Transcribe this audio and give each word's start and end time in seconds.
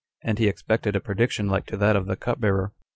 And 0.23 0.39
he 0.39 0.47
expected 0.47 0.95
a 0.95 0.99
prediction 0.99 1.47
like 1.47 1.67
to 1.67 1.77
that 1.77 1.95
of 1.95 2.07
the 2.07 2.15
cupbearer. 2.15 2.71